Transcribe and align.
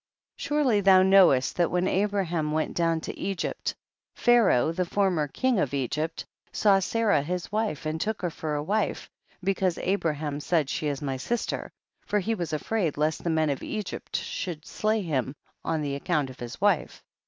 Surely 0.35 0.81
thou 0.81 1.03
knowest 1.03 1.55
that 1.57 1.69
when 1.69 1.87
Abraham 1.87 2.51
went 2.51 2.75
down 2.75 3.01
to 3.01 3.15
Egypt, 3.19 3.75
Pharaoh, 4.15 4.71
the 4.71 4.83
former 4.83 5.27
king 5.27 5.59
of 5.59 5.75
Egypt, 5.75 6.25
saw 6.51 6.79
Sarah 6.79 7.21
his 7.21 7.51
wife, 7.51 7.85
and 7.85 8.01
took 8.01 8.21
licr 8.23 8.31
for 8.31 8.55
a 8.55 8.63
wife, 8.63 9.11
because 9.43 9.77
Abraham 9.77 10.39
said, 10.39 10.71
she 10.71 10.87
is 10.87 11.03
my 11.03 11.17
sister, 11.17 11.71
for 12.07 12.17
he 12.19 12.33
was 12.33 12.51
afraid, 12.51 12.97
lest 12.97 13.23
the 13.23 13.29
men 13.29 13.51
of 13.51 13.61
Egypt 13.61 14.15
should 14.15 14.65
slay 14.65 15.03
him 15.03 15.35
on 15.63 15.83
account 15.83 16.31
of 16.31 16.39
his 16.39 16.59
wife. 16.59 17.03